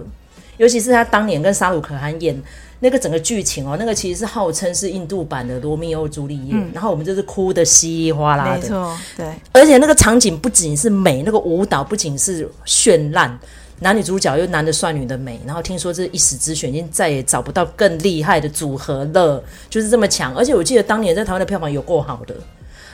[0.56, 2.40] 尤其是她当年跟沙鲁可汗演。
[2.82, 9.26] 那个整个剧情哦，那个其实是号称是印度版的《罗密欧朱丽叶》，嗯，然后我们就是哭得稀里哗啦的，没错，对。
[9.52, 13.38] 而且那个场景不仅是美，那个舞蹈不仅是绚烂，
[13.80, 20.34] 男女主角又男的帅，女的美，然后听说这一时之选，已经再也找不到更厉害的组合了，就是这么强。
[20.34, 22.34] 而且我记得当年在台湾的票房有够好的。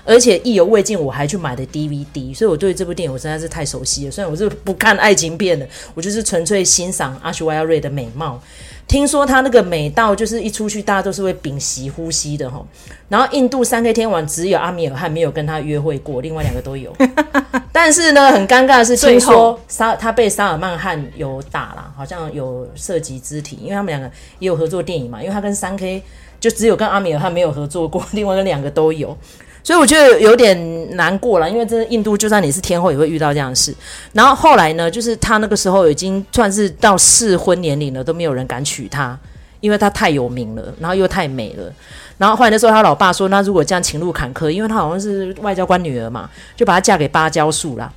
[0.07, 4.11] 而且意犹未尽，我还去买的 DVD，所以我对这部电影我实在是太熟悉了。
[4.11, 8.41] 虽然我是不看爱情片的，我就是纯粹欣赏阿什维亚瑞的美貌。
[8.87, 12.65] 听说他那个美到就是一出去大家都是会屏息呼吸的哈。
[13.09, 16.95] 然后印度三 K 天王只有阿米尔汗没有跟他约会过，另外两个都有。
[17.73, 25.21] 但是呢，很尴尬的是，听说沙他被沙尔曼汗有打了，好像有涉及肢体，因为他们两个也有合作电影嘛。
[25.21, 26.01] 因为他跟三 K
[26.39, 29.17] 就只有跟阿米尔汗没有合作过，另外跟两个都有。
[29.67, 33.75] 所以我觉得有点难过了，因为真的印度就算你是天后也会遇到这样的事。
[34.13, 39.19] 然后后来呢，就是他那个时候已经算是到适婚年龄了，都没有人敢娶她，
[39.59, 41.65] 因为她太有名了，然后又太美了。
[42.17, 47.93] 然后后来那时候他老爸说，那如果这样情路坎坷，因为他好像是外交官女儿嘛，就把她嫁给芭蕉树啦。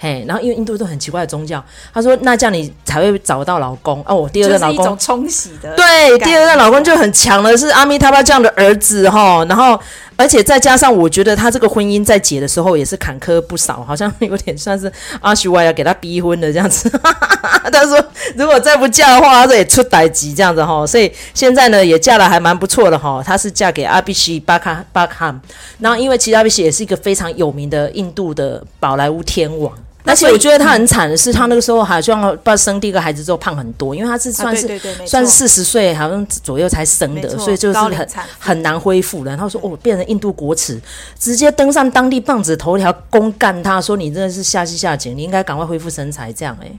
[0.00, 4.14] 嘿，然后因为印度都很奇怪的宗教，他说那这样你才会找到老公哦。
[4.14, 9.42] 我第二个老公，就是一种冲洗的，对，第二个老公就很强的是阿弥陀巴这样的儿子哈。
[9.48, 9.80] 然后
[10.16, 16.88] 而且再加上，我觉得他这个婚姻在结的时候也是坎坷不少，好像有点算是阿旭歪要给他逼婚的这样子。
[17.72, 18.02] 他说
[18.36, 20.86] 如果再不嫁的话，他这也出代志这样子哈。
[20.86, 23.22] 所以现在呢也嫁了还蛮不错的哈。
[23.24, 25.34] 她是嫁给阿比西巴卡巴卡，
[25.78, 29.72] 然后因为其实阿比西也是一个非常有名的印度的宝莱坞天王。
[30.06, 39.30] 而且我觉得他很惨的是，他那个时候好像不生第一个孩子之后胖很多，因为他是算是、算是四十岁好像左右才生的，所以就是很很难恢复的。
[39.30, 40.78] 然后说哦，变成印度国耻，
[41.18, 46.78] 直接登上当地报纸头条，公干他说你真的是下西下井，你应该赶快恢复身材，这样哎、欸，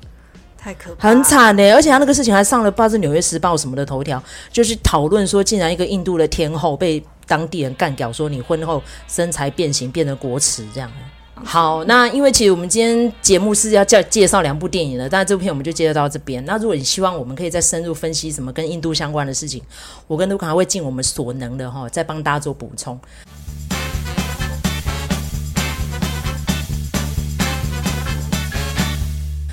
[0.58, 1.74] 太可怕，很惨哎、欸。
[1.74, 16.44] 而且他那个事情还上了不知道是《纽约时报》什么的头条，就是讨论说，竟然一个印度的天后被当地人干掉，说你婚后身材变形，变得国耻这样、欸好，那因为其实我们今天节目是要介介绍两部电影的，但是这部片我们就介绍到这边。
[16.46, 19.62] 那如果你希望我们可以再深入分析什么跟印度相关的事情，
[20.08, 23.00] 我跟卢卡会尽我们所能的哈，再帮大家做补充。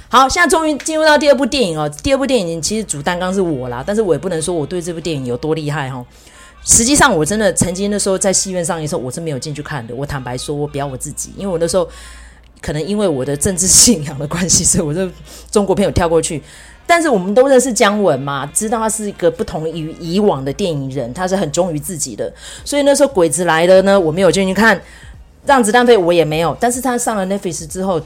[0.09, 1.89] 好，现在终于进入到第二部电影哦。
[2.03, 6.05] 第二部电影其实主担纲是我啦，但是我也不能说我对这部电影有多厉害哈。
[6.65, 9.95] 实际上，我真的曾经那时候在戏院上映的时候，我是没有进去看的。
[9.95, 11.89] 我坦白说，我表我自己，因为我那时候
[12.61, 15.09] 可能因为我的政治信仰的关系，所以我就
[15.51, 16.43] 中国片有跳过去。
[16.87, 22.33] 但是我们都认识姜文嘛，知道他是一个不同于以往的电影人，他是很忠于自己的。
[22.65, 24.81] 所以那时候鬼子来了呢，我没有进去看。
[25.45, 26.57] 让子弹飞，我也没有。
[26.61, 28.01] 但是他上了 Netflix 之后，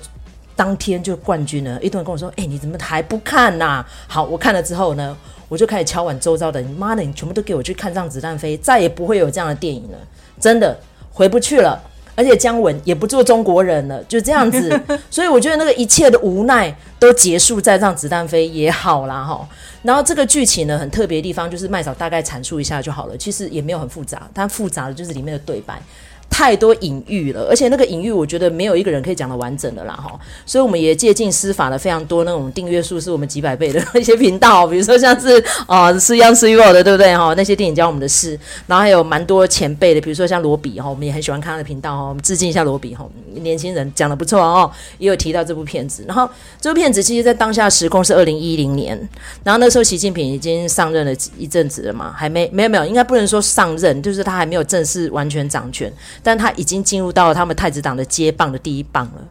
[0.56, 1.78] 当天就冠军了。
[1.80, 5.16] 一堆人跟我说：“哎、欸，你怎么还不看呐、啊？”好，我看了之后呢？
[5.48, 9.98] 我就开始敲碗周遭的人，妈的，你全部都给我去看《让子弹飞》，再也不会有这样的电影了，
[10.40, 10.76] 真的
[11.12, 11.80] 回不去了。
[12.16, 14.80] 而且姜文也不做中国人了，就这样子。
[15.08, 19.46] 所以我觉得那个一切的无奈都结束在《让子弹飞》也好啦哈。
[19.82, 25.80] 然后这个剧情呢，很特别的地方就是麦嫂大概阐述一下就好了，其实也没有很复杂，但复杂的就是里面的对白。
[26.28, 30.12] 太多隐喻了，而且那个隐喻，我觉得没有一个人可以讲得完整的啦哈。
[30.44, 37.32] 所以我们也借鉴司法的非常多那种订阅数是我们几百倍的一些频道，比如说像是啊《是央是 u 的，对不对哈？
[37.36, 42.02] 那些电影教我们的事，然后还有蛮多前辈的，比如说像罗比哈，我们也很喜欢看他的频道哈。
[42.08, 46.04] 我们致敬一下罗比哈，年轻人讲得不错哦，也有提到这部片子。
[46.06, 46.28] 然后
[46.60, 48.96] 这部片子其实在当下时空是二零一零年，
[49.42, 55.90] 然后那时候习近平已经上任了一阵子了嘛，还没没有没有，应该不能说上任，就是他还没有正式完全掌权。
[56.22, 59.22] 但他已经进入到他们太子党的接棒的第一棒了，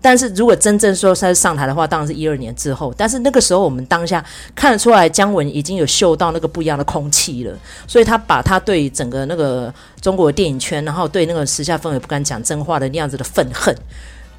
[0.00, 2.92] 但是如果真正说他上台的话，当然是一二年之后。
[2.96, 4.24] 但是那个时候，我们当下
[4.54, 13.74] 看得出来，姜文已经有嗅到那个不一样的空气了，所以他把他对整个那个中国电影圈，然后对那个时下氛围不敢讲真话的那样子的愤恨，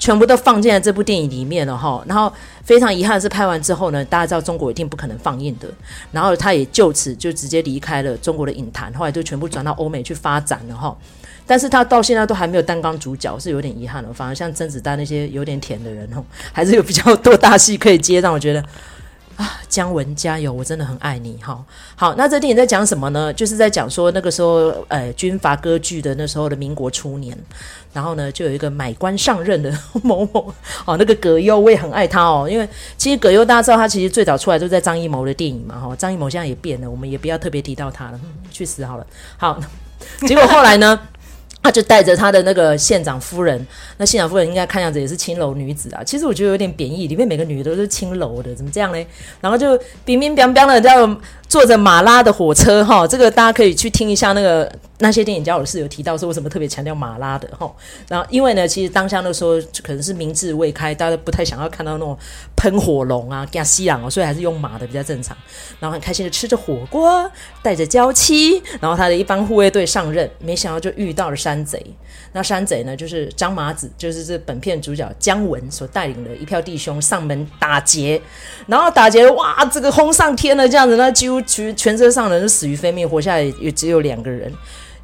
[0.01, 2.03] 全部都放进了这部电影里面了哈。
[2.07, 2.33] 然后
[2.63, 5.67] 非常遗憾的是，拍完之后呢，大家知道中国一定不可能放映的，
[6.11, 10.97] 然后他也就此就直接离开了中国的影坛，后来就全部转到欧美去发展了哈。
[11.45, 14.11] 但是他到现在都还没有担纲主角，是有点遗憾了。
[14.11, 18.63] 反而像甄子丹那些有点甜的人哦，还是有比较多大戏可以接，让我觉得
[19.37, 21.63] 啊，姜文加油，我真的很爱你哈。
[21.95, 23.33] 好，那这电影在讲什么呢？
[23.33, 27.37] 就是在讲说那个时候，呃，军阀割据的那时候的民国初年，
[27.93, 29.71] 然后呢，就有一个买官上任的
[30.03, 30.53] 某某
[30.85, 32.67] 哦，那个葛优，我也很爱他哦，因为
[32.97, 35.95] 其实葛优大家知道，他其实最早出来都在张艺谋的电影嘛哈。
[35.95, 38.19] 张艺谋现在也变了，我们也不要特别提到他了，
[38.51, 39.07] 去死好了。
[39.37, 39.59] 好，
[40.27, 40.99] 结果后来呢？
[41.63, 43.65] 他就带着他的那个县长夫人，
[43.97, 46.03] 那县长夫人应该看样子也是青楼女子啊。
[46.03, 49.05] 其实我觉得有点贬义，里面每个女的都是青楼的，怎么这样呢？
[49.39, 51.07] 然后就冰冰凉凉的，叫
[51.51, 53.05] 坐着马拉的火车哈。
[53.05, 57.69] 这个大家可以去听一下那个那些电影教我是有提到说，为什么特别强调马拉的哈？
[58.07, 62.17] 然后因为呢，其实当下那时候可能是民智未开，大家不太想要看到那种
[62.55, 65.35] 喷火龙啊、加西朗哦，所以还是用马的比较正常。
[65.81, 67.29] 然后很开心的吃着火锅，
[67.61, 71.85] 带着娇妻，然后他的一帮护卫队上任，没想到就遇到了山贼。
[72.33, 78.21] 那山贼呢，就是张麻子，就是这本片主角姜文所带领的一票弟兄上门打劫，
[78.67, 84.51] 然后打劫哇，这个轰上天了，这样子，那几乎全全车上人都死于非命，活下来也只有两个人。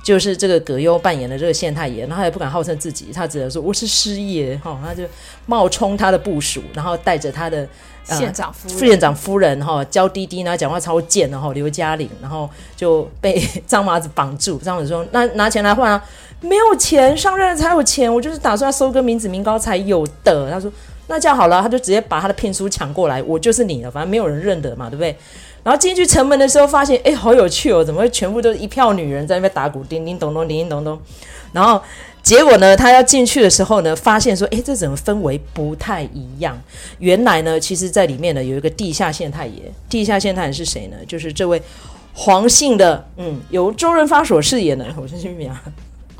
[0.03, 5.03] 就是这个葛优扮演的这个县太爷，然后他也不敢号称自己，他只能说我是师爷哈，他就
[5.47, 7.67] 冒充他的部属，然后带着他的
[8.05, 16.01] 县长夫人、副县长夫人哈，娇滴滴，然后讲话超贱的哈，刘嘉玲，然后就被张麻子绑住，张麻子说：“那拿钱来换啊，
[16.39, 20.71] 没有钱，上任了才有钱，我就是打算要收割民脂民膏才有的。”他说
[21.07, 25.13] ：“那这样好了，他就直接把他的聘书抢过来，我就是你了，反正没有人认得嘛，对不对？”
[25.67, 27.83] 然后进去城门的时候，发现哎，好有趣哦！
[27.83, 30.97] 怎么会全部都是一票女人在那边打鼓，叮叮咚咚，叮叮咚咚。
[31.51, 31.83] 然后
[32.23, 36.57] 结果呢，他要进去的时候呢，发现说，哎，这怎么氛围不太一样。
[36.99, 39.61] 原来呢，其实在里面呢有一个地下县太爷。
[39.89, 40.95] 地下县太爷是谁呢？
[41.05, 41.61] 就是这位
[42.13, 44.85] 黄姓的，嗯，由周润发所饰演的。
[44.95, 45.61] 我先去名啊，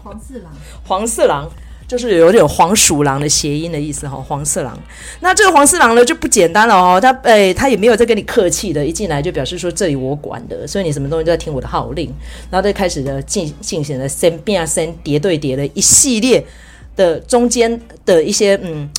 [0.04, 0.52] 黄四郎。
[0.86, 1.50] 黄四郎。
[1.88, 4.78] 就是有点黄鼠狼的谐音的意思哈，黄四郎。
[5.22, 12.14] 那这个黄四郎呢就不简单了哦，他哎他也没有在跟你客气的，一进来就表示说，这里我管的，所以你什么东西都要听我的号令。
[12.52, 16.46] 然后就开始的进进行了三变三叠对叠的一系列
[16.98, 18.90] 的中间的一些嗯，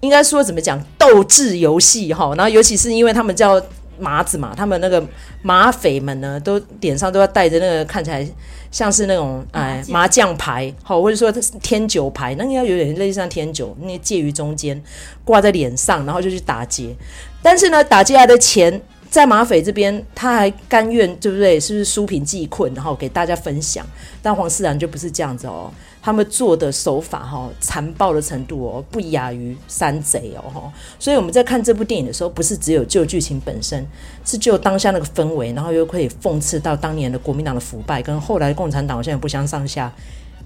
[0.00, 2.32] 应该说怎么讲斗智游戏哈。
[2.36, 3.60] 然后尤其是因为他们叫
[3.98, 5.04] 麻子嘛，他们那个
[5.42, 8.26] 马匪们呢都脸上都要带着那个看起来。
[8.70, 11.30] 像是那种哎麻将牌，好，或者说
[11.62, 14.82] 天九牌，那应该有点类似像天九，那介于中间
[15.22, 16.92] 挂在脸上，然后就去打劫。
[17.40, 21.60] 但是呢，打劫来的钱在马匪这边，他还甘愿，对不对？
[21.60, 23.86] 是不是纾贫济困，然后给大家分享？
[24.20, 25.72] 但黄四郎就不是这样子哦。
[26.04, 30.70] 他们做的手法哈，残暴的程度哦，不亚于山贼哦哈。
[30.98, 33.82] 所以我们在看这部电影的时候，不是只有就剧情本身，
[34.22, 39.90] 是就当下那个氛围，然后又可以讽刺到当年的国民党的腐败，跟后来共产党现在不相上下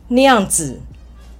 [0.06, 0.78] 那样子，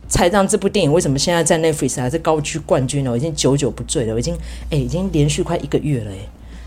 [0.09, 4.37] 才让这部电影为什么现在在 Netflix 还是高居冠军哦，已经久久不坠了，我已经
[4.70, 6.16] 哎，已经连续快一个月了哎。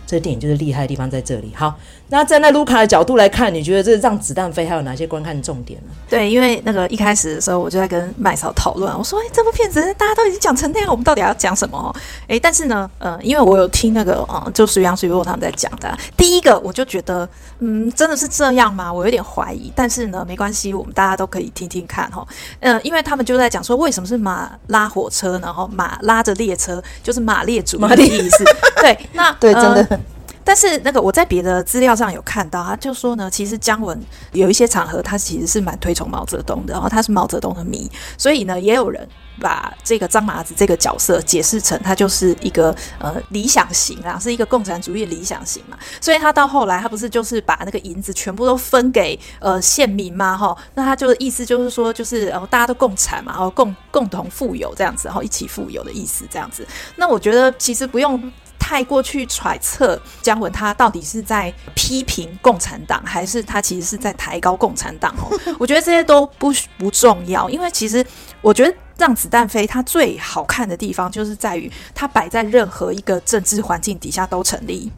[0.08, 1.52] 这电影就是厉害的地方在这里。
[1.56, 1.78] 好，
[2.12, 5.94] 那站在卢卡的角度来看，你觉得这让子弹飞还有哪些观看重点呢？
[6.10, 11.96] 对，因为那个一开始的时候，我就在跟麦嫂讨论，我说：“哎，这部片子大家都已经讲成那样，我们到底要讲什么？”
[12.28, 15.98] 哎，但是呢，呃，因为我有听那个，呃，就水杨水若他们在讲的。
[16.18, 17.28] 第一个，我就觉得，
[17.60, 18.92] 嗯，真的是这样吗？
[18.92, 19.72] 我有点怀疑。
[19.74, 22.28] 但是呢，没关系，我们大家都可以听听看哈。
[22.60, 28.44] 嗯、呃，因为他们就在讲说，为什么是马拉火车，然后马拉着列车，就是马列主义的意思。
[28.82, 29.88] 对，那对，真的。
[29.90, 30.00] 呃
[30.44, 34.00] 但是那个我在别的资料上有看到，他就说呢，其实姜文
[34.32, 39.08] 有一些场合他其实是蛮推崇毛泽东的，然后他是毛泽东的迷，所以呢，也有人
[39.40, 58.32] 把这个张麻子这个角色解释成他就是一个呃理想型啊，是一个共产主义理想型嘛，所以他到后来他不是就是把那个银子全部都分给呃县民嘛，哈，那他就意思就是说就是呃大家都共产嘛，然后共共同富有这样子，然后一起富有的意思这样子，那我觉得其实不用。
[58.64, 65.14] 太过去揣测姜文他到底是在批评共产党，还是他其实是在抬高共产党？
[65.18, 68.06] 哦， 我觉得这些都不不重要，因为其实
[68.40, 74.92] 我觉得让子弹飞它最好看的地方就是在于它摆在任何一个政治环境底下都成立。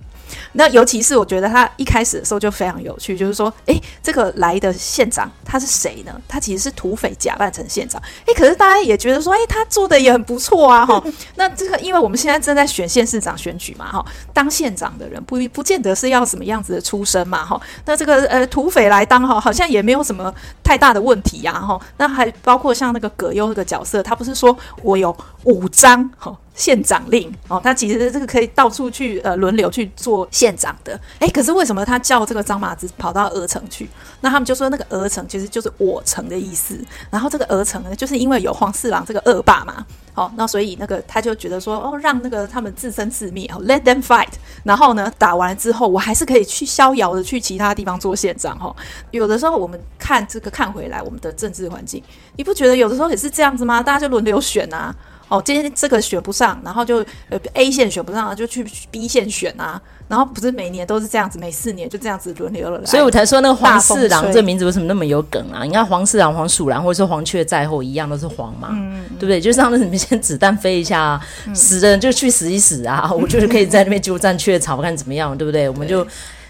[0.54, 6.22] 那尤其是我觉得他一开始的时候就非常有趣，就是说，诶，这个来的县长他是谁呢？
[6.28, 11.04] 他其实是土匪假扮成县长，诶，可是大家也觉得说，诶，他做的也很不错啊， 哈。
[11.36, 17.60] 那这个，因为我们现在正在选县市长选举嘛，哈，当县长的人不不见得是要什么样子的出身嘛，哈。
[17.86, 21.80] 那这个呃土匪来当哈，好像也没有什么太大的问题呀，哈。
[21.98, 26.36] 那还包括像那个葛优这个角色，他不是说我有五张哈。
[26.56, 33.90] 县长令哦，他其实这个可以到处去呃轮流去做县长的，诶，可是为什么他叫这个张麻子跑到鹅城去？
[34.22, 36.80] 那他们就说那个鹅城其实就是我城的意思。
[37.10, 44.34] 然后这个鹅城呢，就是因为有黄四郎这个恶霸嘛，哦，那所以那个他就觉得说哦，让那个他们自生自灭哦，let them fight。
[44.64, 48.76] 然后呢，打完之后，我还是可以去逍遥的去其他地方做县长哈、哦。
[49.12, 52.02] 有的时候我们看这个看回来，我们的政治环境，
[52.36, 53.82] 你不觉得有的时候也是这样子吗？
[53.82, 54.96] 大家就轮流选啊。
[55.34, 62.86] 哦，今天这个选不上，然后就呃 A 线选不上，就去 B 线选啊，然后不是每年都是这样子，每四年就这样子轮流了来。
[62.86, 65.64] 所以我才说那个黄四郎这名字为什么那么有梗啊？
[65.64, 69.42] 你看黄四郎、黄鼠狼，或者说黄雀在后，一样都是黄嘛，嗯、对不对？
[69.42, 73.12] 就是让那什么先子弹飞一下、啊，嗯、死的人就去死一死啊！
[73.12, 75.68] 我就是可以在那边鸠占鹊巢，看怎么样，对不对？
[75.68, 76.06] 我们就。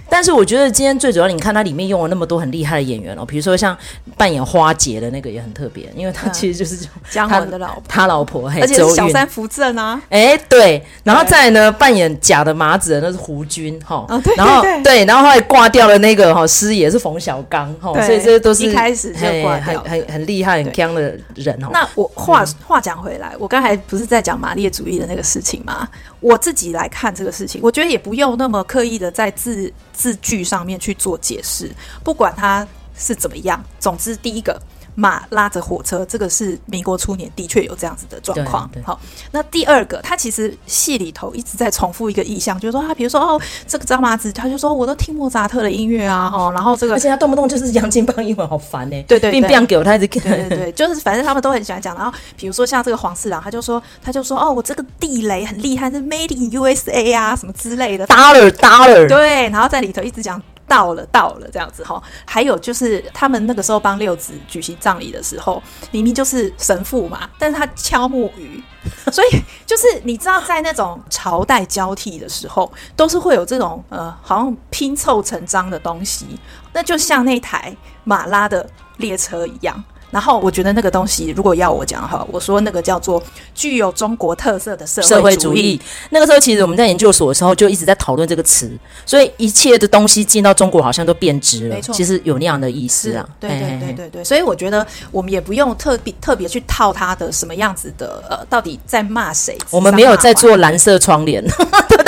[0.09, 3.75] 但是我觉得今天最主要，你看它里面用了那么多很厉害的演员哦，比如说像
[4.15, 9.99] 扮演花姐的那个也很特别，因为他其实就是姜文的老婆，他老婆，而且是小三扶正啊。
[10.09, 21.69] 哎，对，然后再呢，扮演假的麻子的那是胡军哈，哦，然后对，然后后来挂掉了那个哈师爷是冯小刚哈，所以这些都是一开始就挂掉，很很很厉害很强的人哦。
[21.73, 25.87] 那我话话讲回来，我刚才不是在讲马列主义的那个事情吗？
[26.19, 31.71] 我自己来看这个事情，我觉得也不用那么刻意的在字字句上面去做解释，
[32.03, 32.67] 不管它
[32.97, 33.63] 是怎么样。
[33.79, 34.61] 总之，第一个。
[34.95, 38.69] 马拉着火车，这个是民国初年的确有这样子的状况。
[38.83, 38.99] 好，
[39.31, 51.95] 那第二个，他其实戏里头一直在重复一个意象，就是说他比如说哦，这个张麻子，他就说我都听莫扎特的音乐啊，哈，然后这个，而且他动不动就是杨金邦英文好烦呢、欸，对对，并不想给我他一直对对对，就是反正他们都很喜欢讲。
[51.95, 60.41] 然后比如说像这个黄四郎，他就说他就说哦，我这个地雷很厉害，是 Made in USA 啊，什么之类的，Dollar Dollar，对，然后在里头一直讲。
[60.73, 62.01] 到了，到了，这样子哈。
[62.25, 65.61] 还有就是，他们那个时候帮六子举行葬礼的时候，
[65.91, 68.63] 明明就是神父嘛，但是他敲木鱼，
[69.13, 76.25] 所以就是你知道，在那种朝代交替的时候，都是会有这种呃，好像拼凑成章的东西，
[76.73, 78.67] 那就像那台马拉的
[78.97, 79.83] 列车一样。
[80.13, 83.21] 然后我觉得那个东西，如果要我讲哈，我说那个叫做
[83.55, 85.09] 具有中国特色的社会主义。
[85.09, 85.81] 社会主义。
[86.11, 88.71] 那个时候，其实我们在研究所的时候就一直在讨论这个词，
[89.07, 91.75] 所以一切的东西进到中国好像都变质了。
[91.75, 93.27] 没错，其实有那样的意思啊。
[93.39, 94.23] 对对对对对，对。
[94.23, 99.57] 所以我觉得我们也不用特别特别去套它的什么样子的呃，到底在骂谁？
[99.71, 101.43] 我们没有在做蓝色窗帘，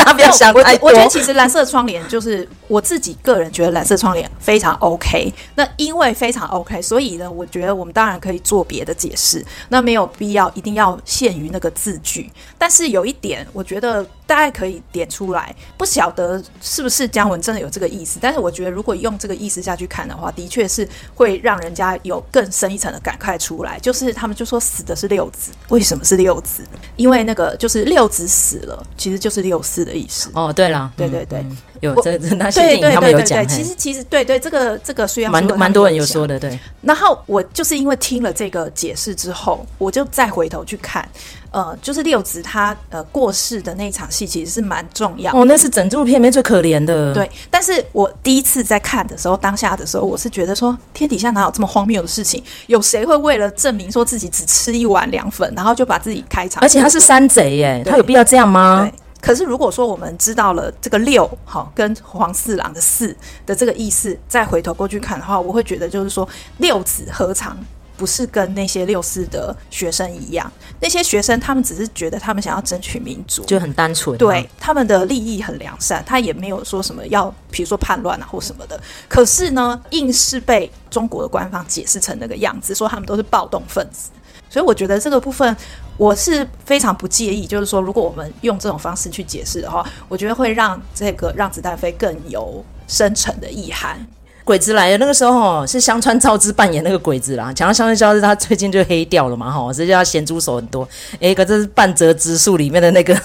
[0.05, 0.89] 大家不要想太多。
[0.89, 5.33] 我觉得其实蓝色窗帘就是我自己个人觉得蓝色窗帘非常 OK。
[5.55, 7.95] 那因为非常 OK，所以呢，我觉得我们。
[7.95, 12.29] 当然可以做别的解释，那没有必要一定要限于那个字句。
[12.57, 18.19] 但是有一点，我觉得大概可以点出来，不晓得是不是姜文真的有这个意思。
[18.21, 23.79] 但是我觉得，如果用这个意思下去看的话，的确是会让人家有更深一层的感慨出来。
[23.79, 26.63] 就是他们就说死的是六子，为什么是六子？
[26.95, 30.29] 因为那个就是六子死了，其实就是六四的意思。
[30.33, 31.39] 哦，对了，对对对。
[31.39, 36.57] 嗯有这那些电影他们有讲，其实其实对对这个这个虽然蛮蛮多人有说的，对。
[36.81, 41.07] 然后我就是因为听了这个解释之后，我就再回头去看，
[41.55, 45.39] 呃，就是六子他呃过世的那场戏，其实是蛮重要的。
[45.39, 47.13] 哦，那是整部片里面最可怜的。
[47.13, 52.43] 对，但是我第一次在看的时候，当下的时候，我是觉得说，天底下哪有这么荒谬的事情？
[52.67, 56.61] 有谁会为了证明说自己只吃一碗凉粉，然后就把自己开场？
[56.61, 58.81] 而且他是山贼耶，他有必要这样吗？
[58.81, 58.99] 对。
[59.21, 66.27] 可是，如果说我们知道了这个六好跟黄四郎的四的这个意思，再回头过去看的话，我会觉得就是说，
[66.57, 67.57] 六子何尝
[67.97, 70.51] 不是跟那些六四的学生一样？
[70.79, 78.79] 那些学生他们只是觉得他们想要争取民主，就很单纯，对他们的利益很良善，他也没有说什么要，比如说叛乱啊或什么的。
[79.07, 84.09] 可是呢，硬是被中国的官方解释成那个样子，说他们都是暴动分子。
[84.49, 85.55] 所以我觉得这个部分
[85.97, 94.05] 我是非常不介意，就是说，如果我们用这种方式去解释的话，我觉得会让这个让子弹飞更有深沉的意涵。
[94.45, 97.51] 鬼子来了那个时候哦，是香川照之扮演那个鬼子啦。
[97.51, 100.87] 讲到香川照之，他最近就黑掉了嘛，哈，所以叫他咸猪手很多。
[101.19, 103.19] 哎，可这是半泽直树里面的那个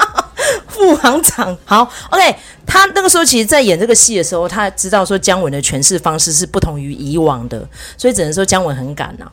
[0.66, 1.54] 副行长。
[1.66, 2.34] 好，OK，
[2.66, 9.32] 他那个时候其实，在演这个戏的时候，他知道说姜文的诠释方式是不同于以往的，所以只能说姜文很敢呐、啊。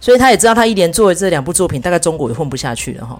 [0.00, 3.16] 所以他也知道，他一连做了这两部作品，大概中国也混不下去了哈。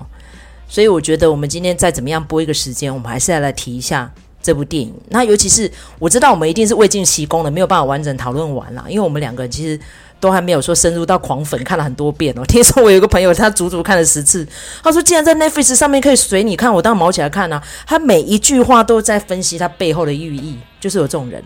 [0.68, 4.12] 所以我觉得，我们今天再怎么样拨一个时间，我们还是要来提一下
[4.43, 4.95] 这部电影。
[5.09, 8.84] 那尤其是我知道，我们一定是未尽其功的，没有办法完整讨论完啦。
[8.89, 9.78] 因为我们两个人其实
[10.20, 12.43] 都还没有说深入到狂粉看了很多遍哦。
[12.49, 14.47] 听说我有个朋友，他足足看了十次。
[14.82, 17.62] 他说，既然在 Netflix 上面可以随你看，我当然卯起来看啊。
[17.86, 21.43] 他每一句话都在分析他背后的寓意，就是有这种人。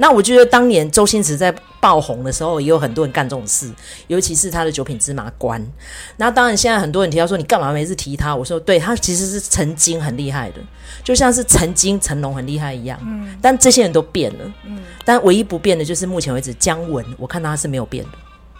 [0.00, 3.70] 那我觉得当年周星驰在爆红的时候，也有很多人干这种事，
[4.06, 5.60] 尤其是他的《九品芝麻官》。
[6.16, 8.34] 那当然，现在很多人提到说，你干嘛每次提他？
[8.34, 10.60] 我说，对，他其实是曾经很厉害的，
[11.04, 12.98] 就像是曾经成龙很厉害一样。
[13.02, 13.36] 嗯。
[13.42, 14.52] 但这些人都变了。
[14.64, 14.78] 嗯。
[15.04, 18.10] 但唯一不变的就是目前为止姜文，我看他是没有变的，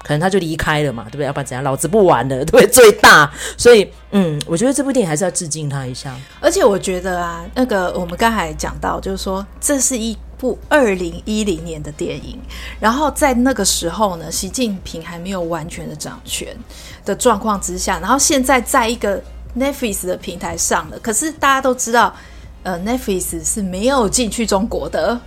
[0.02, 1.24] 可能他就离开了嘛，对不对？
[1.24, 1.64] 要不然怎样？
[1.64, 2.66] 老子不玩了，对不对？
[2.66, 3.32] 最大。
[3.56, 6.14] 所以，嗯，我觉得这部电影还是要致敬他一下。
[6.38, 10.14] 而且我觉得啊，那个我们刚才讲到，就是说这是一。
[10.40, 12.38] 部二零一零年的电影，
[12.80, 16.56] 然后在那个时候呢，习近平还没有完全的掌权
[17.04, 19.22] 的状况之下，然后现在在一个
[19.54, 22.14] Netflix 的平台上了，可是大家都知道，
[22.62, 25.20] 呃，Netflix 是没有进去中国的。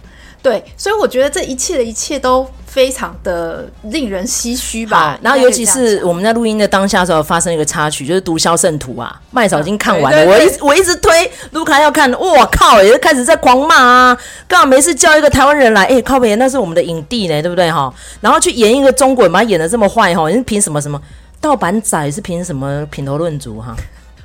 [0.43, 5.17] 对，所以我觉得这一切的一切都非常的令人唏嘘吧。
[5.21, 17.93] 然后尤其是我们在录音的当下的时候，发生一个插曲，就是《毒枭圣徒》啊，麦嫂已经看完了，我一我一直推卢卡要看，我靠，也是开始在狂骂啊，刚好没事叫一个台湾人来，哎，靠北，那是我们的影帝呢，对不对哈？
[18.19, 21.01] 然后去演一个中国人，把他演的这么坏哈，你是凭什么什么？
[21.39, 23.73] 盗版仔是凭什么品头论足哈？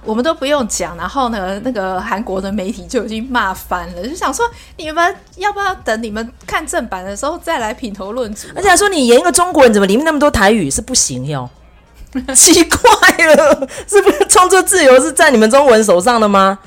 [0.08, 4.42] 我们都不用讲，然后呢，那个韩国的媒体就已经骂翻了，就想说
[4.78, 8.48] 你们要不要等你们看正版的时候再来品头论足？
[8.56, 11.50] 而且还说你演一个中国人，怎么里面那么多台语是不行哟？
[12.34, 16.58] 奇怪了，是不是创作自由是在你们中文手上的吗？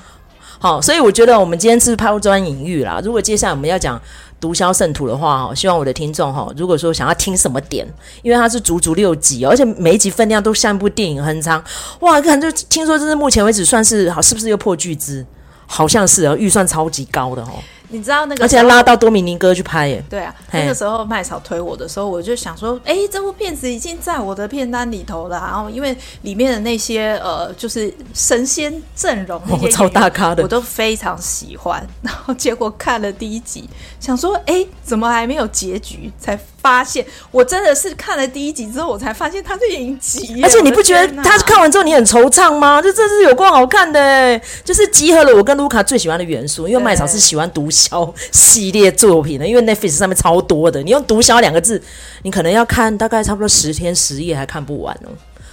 [0.60, 3.02] 好，所以我觉得我们今天是抛砖引玉啦。
[3.04, 4.00] 如果接下来我们要讲。
[4.42, 7.88] 毒枭圣徒的话，哈，希望我的听众哈，如果说想要听什么点，
[8.24, 11.64] 因为它是足足六集，而且每一集分量都像一部电影很长，
[12.00, 15.26] 哇，看就听说这是目前为止算是好，是不是又破巨资？
[15.68, 17.54] 好像是哦，预算超级高的哦。
[17.92, 20.04] 你知道那个，而且拉到多米尼哥去拍耶。
[20.10, 25.38] 对啊，那个时候麦草推我的时候，我就想说，哎，这部片子已经在我的片单里头了。
[25.40, 31.86] 然后因为里面的那些呃，就是神仙阵容，哦，超大咖的，我都非常喜欢。
[32.02, 33.70] 然后结果看了第一集，
[34.00, 36.12] 想说，哎，怎么还没有结局？
[36.18, 40.42] 才发现，我真的是看了第一集之后，我才发现他是影集。
[40.44, 42.82] 而且你不觉得他看完之后你很惆怅吗？
[42.82, 46.68] 就这是有够好看的，就是集合了我跟卢卡最喜欢的元素。
[46.68, 51.82] 因为麦草是喜欢毒枭系列作品的，因为 Netflix 上面超多的，你用“毒枭”两个字，
[52.24, 55.10] 你可能要看大概差不多十天十夜还看不完哦。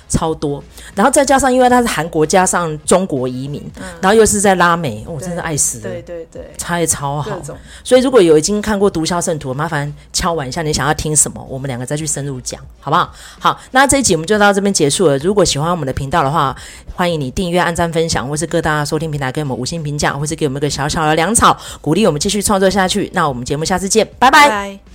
[0.09, 0.63] 超多，
[0.95, 5.83] 然后再加上，因为他是韩国加上中国移民，嗯、然后又是在拉美，我、哦、真的爱死了。
[5.85, 7.31] 对对对，差也超好。
[7.85, 13.13] 所以如果有已经看过《毒枭圣徒》，麻烦敲完一下，你想要听什么，我们两个再去深入讲，好不好？
[13.39, 15.19] 好，那这一集我们就到这边结束了。
[15.19, 16.57] 如果喜欢我们的频道的话，
[16.95, 23.11] 欢迎你订阅、按赞、分享，或是各大收听平台给我们五星评价，或是给我们一个小小的粮草，鼓励我们继续创作下去。
[23.13, 24.49] 那我们节目下次见，拜拜。
[24.49, 24.88] 拜拜。